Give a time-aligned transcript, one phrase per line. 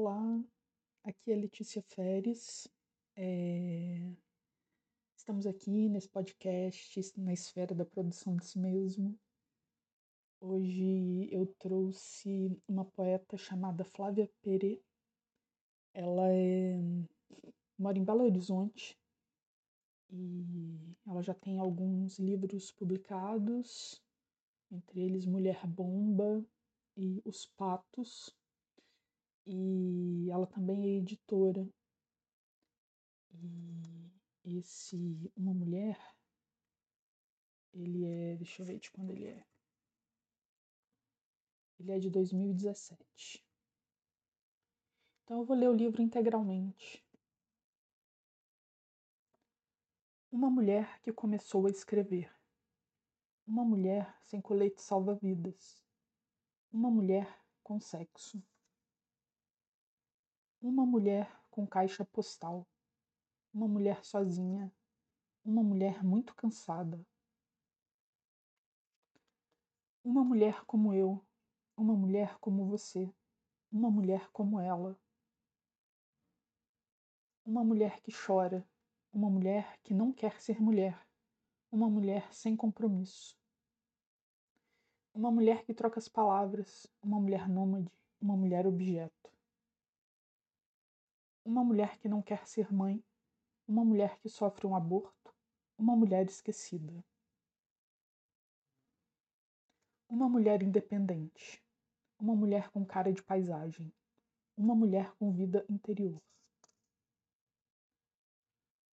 [0.00, 0.44] Olá,
[1.02, 2.68] aqui é Letícia Feres.
[3.16, 4.14] É...
[5.16, 9.18] Estamos aqui nesse podcast, na esfera da produção de si mesmo.
[10.40, 14.80] Hoje eu trouxe uma poeta chamada Flávia Pere.
[15.92, 16.78] Ela é...
[17.76, 18.96] mora em Belo Horizonte
[20.12, 24.00] e ela já tem alguns livros publicados,
[24.70, 26.46] entre eles Mulher Bomba
[26.96, 28.37] e Os Patos
[29.50, 31.66] e ela também é editora.
[34.44, 35.98] E esse Uma Mulher,
[37.72, 39.46] ele é, deixa eu ver de quando ele é.
[41.78, 43.42] Ele é de 2017.
[45.24, 47.02] Então eu vou ler o livro integralmente.
[50.30, 52.30] Uma mulher que começou a escrever.
[53.46, 55.82] Uma mulher sem colete salva-vidas.
[56.70, 58.42] Uma mulher com sexo.
[60.60, 62.66] Uma mulher com caixa postal.
[63.54, 64.72] Uma mulher sozinha.
[65.44, 67.00] Uma mulher muito cansada.
[70.02, 71.24] Uma mulher como eu.
[71.76, 73.08] Uma mulher como você.
[73.70, 74.98] Uma mulher como ela.
[77.46, 78.68] Uma mulher que chora.
[79.12, 81.00] Uma mulher que não quer ser mulher.
[81.70, 83.38] Uma mulher sem compromisso.
[85.14, 86.84] Uma mulher que troca as palavras.
[87.00, 87.92] Uma mulher nômade.
[88.20, 89.37] Uma mulher objeto
[91.48, 93.02] uma mulher que não quer ser mãe,
[93.66, 95.34] uma mulher que sofre um aborto,
[95.78, 97.02] uma mulher esquecida.
[100.10, 101.64] Uma mulher independente,
[102.18, 103.90] uma mulher com cara de paisagem,
[104.58, 106.20] uma mulher com vida interior.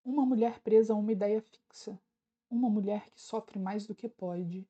[0.02, 2.00] Uma mulher presa a uma ideia fixa,
[2.50, 4.66] uma mulher que sofre mais do que pode,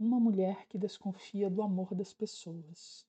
[0.00, 3.08] uma mulher que desconfia do amor das pessoas.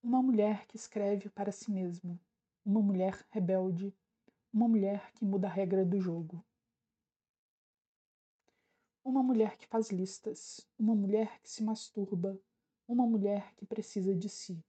[0.00, 2.20] Uma mulher que escreve para si mesma,
[2.64, 3.92] uma mulher rebelde,
[4.52, 6.44] uma mulher que muda a regra do jogo.
[9.04, 12.40] Uma mulher que faz listas, uma mulher que se masturba,
[12.86, 14.64] uma mulher que precisa de si.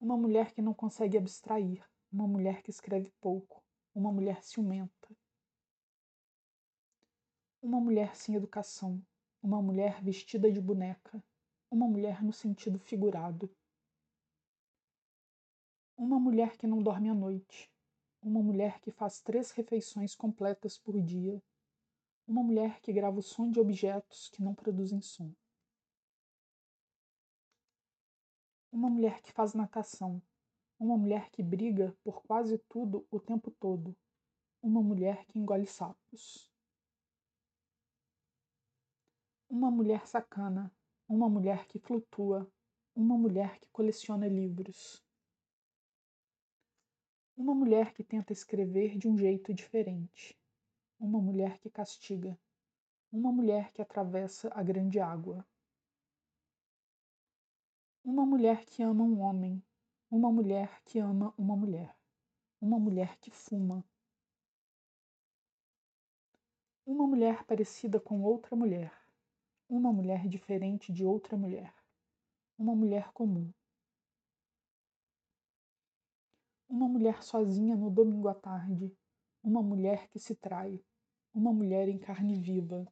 [0.00, 3.62] Uma mulher que não consegue abstrair, uma mulher que escreve pouco,
[3.94, 5.14] uma mulher ciumenta.
[7.60, 9.04] Uma mulher sem educação,
[9.42, 11.22] uma mulher vestida de boneca,
[11.74, 13.50] uma mulher no sentido figurado.
[15.96, 17.68] Uma mulher que não dorme à noite.
[18.22, 21.42] Uma mulher que faz três refeições completas por dia.
[22.28, 25.34] Uma mulher que grava o som de objetos que não produzem som.
[28.70, 30.22] Uma mulher que faz natação.
[30.78, 33.96] Uma mulher que briga por quase tudo o tempo todo.
[34.62, 36.48] Uma mulher que engole sapos.
[39.48, 40.72] Uma mulher sacana,
[41.08, 42.50] uma mulher que flutua,
[42.94, 45.02] uma mulher que coleciona livros.
[47.36, 50.38] Uma mulher que tenta escrever de um jeito diferente.
[50.98, 52.38] Uma mulher que castiga.
[53.12, 55.46] Uma mulher que atravessa a grande água.
[58.04, 59.62] Uma mulher que ama um homem.
[60.10, 61.94] Uma mulher que ama uma mulher.
[62.60, 63.84] Uma mulher que fuma.
[66.86, 69.03] Uma mulher parecida com outra mulher
[69.68, 71.74] uma mulher diferente de outra mulher,
[72.58, 73.52] uma mulher comum.
[76.68, 78.94] Uma mulher sozinha no domingo à tarde,
[79.42, 80.82] uma mulher que se trai,
[81.32, 82.86] uma mulher em carne viva.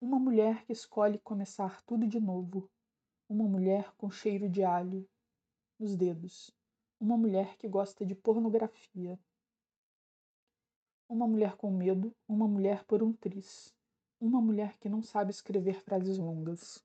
[0.00, 2.70] Uma mulher que escolhe começar tudo de novo,
[3.28, 5.08] uma mulher com cheiro de alho
[5.78, 6.50] nos dedos,
[7.00, 9.18] uma mulher que gosta de pornografia
[11.08, 13.74] uma mulher com medo, uma mulher por um tris,
[14.20, 16.82] uma mulher que não sabe escrever frases longas,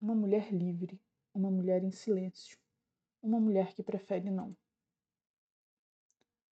[0.00, 1.00] uma mulher livre,
[1.34, 2.58] uma mulher em silêncio,
[3.22, 4.56] uma mulher que prefere não,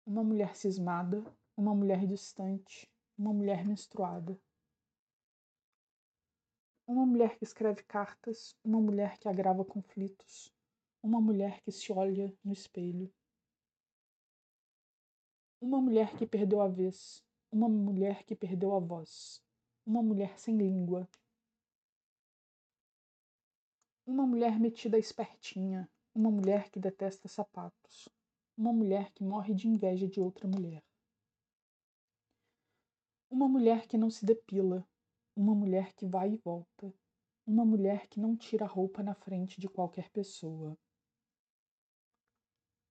[0.07, 1.23] uma mulher cismada,
[1.57, 4.37] uma mulher distante, uma mulher menstruada.
[6.87, 10.53] Uma mulher que escreve cartas, uma mulher que agrava conflitos,
[11.03, 13.13] uma mulher que se olha no espelho.
[15.61, 17.23] Uma mulher que perdeu a vez,
[17.53, 19.45] uma mulher que perdeu a voz,
[19.85, 21.07] uma mulher sem língua.
[24.07, 28.09] Uma mulher metida espertinha, uma mulher que detesta sapatos,
[28.57, 30.83] uma mulher que morre de inveja de outra mulher.
[33.29, 34.89] Uma mulher que não se depila,
[35.37, 36.91] uma mulher que vai e volta,
[37.47, 40.75] uma mulher que não tira a roupa na frente de qualquer pessoa.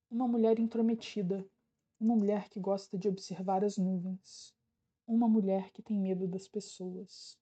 [0.08, 1.44] Uma mulher intrometida,
[2.00, 4.56] uma mulher que gosta de observar as nuvens.
[5.06, 7.38] Uma mulher que tem medo das pessoas.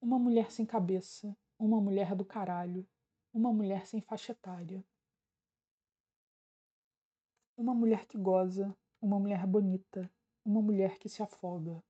[0.00, 2.86] Uma mulher sem cabeça, uma mulher do caralho,
[3.34, 4.84] uma mulher sem faixa etária.
[7.56, 10.08] Uma mulher que goza, uma mulher bonita,
[10.44, 11.82] uma mulher que se afoga.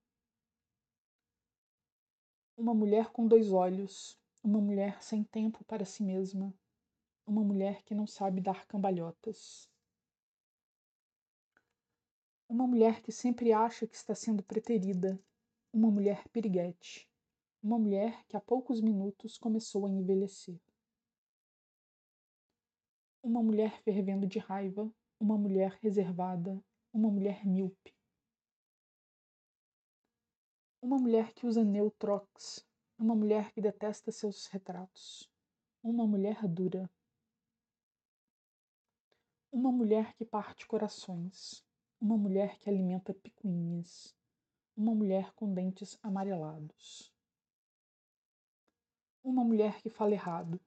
[2.56, 6.54] Uma mulher com dois olhos, uma mulher sem tempo para si mesma,
[7.26, 9.68] uma mulher que não sabe dar cambalhotas.
[12.48, 15.22] Uma mulher que sempre acha que está sendo preterida,
[15.70, 17.06] uma mulher piriguete,
[17.62, 20.58] uma mulher que há poucos minutos começou a envelhecer.
[23.22, 24.90] Uma mulher fervendo de raiva,
[25.20, 26.58] uma mulher reservada,
[26.90, 27.94] uma mulher míope.
[30.80, 32.66] Uma mulher que usa neutrox,
[32.98, 35.30] uma mulher que detesta seus retratos,
[35.82, 36.90] uma mulher dura.
[39.52, 41.67] Uma mulher que parte corações,
[42.00, 44.14] uma mulher que alimenta picuinhas,
[44.76, 47.12] uma mulher com dentes amarelados.
[49.22, 50.60] Uma mulher que fala errado,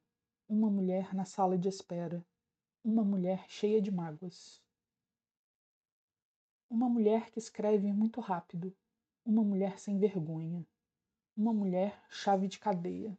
[0.48, 2.24] uma mulher na sala de espera,
[2.84, 4.62] uma mulher cheia de mágoas.
[6.70, 8.76] Uma mulher que escreve muito rápido,
[9.26, 10.66] uma mulher sem vergonha,
[11.36, 13.18] uma mulher chave de cadeia.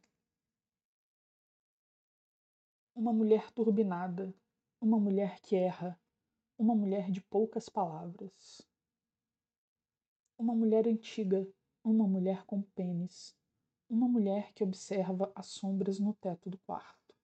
[2.95, 4.31] Uma mulher turbinada,
[4.79, 5.99] uma mulher que erra,
[6.57, 8.61] uma mulher de poucas palavras.
[10.37, 11.47] Uma mulher antiga,
[11.83, 13.35] uma mulher com pênis,
[13.89, 17.15] uma mulher que observa as sombras no teto do quarto.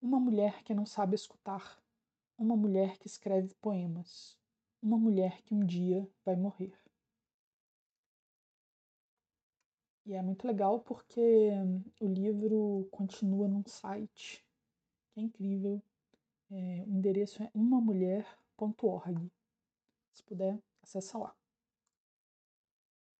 [0.00, 1.80] Uma mulher que não sabe escutar,
[2.36, 4.36] uma mulher que escreve poemas,
[4.82, 6.76] uma mulher que um dia vai morrer.
[10.04, 11.50] E é muito legal porque
[12.00, 14.44] o livro continua num site
[15.12, 15.80] que é incrível,
[16.52, 19.32] é, o endereço é umamulher.org.
[20.12, 21.34] Se puder, acessa lá.